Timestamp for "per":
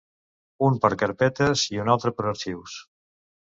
0.85-0.89, 2.17-2.27